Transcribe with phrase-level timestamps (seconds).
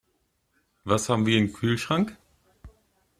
[0.83, 2.17] Was haben wir im Kühlschrank?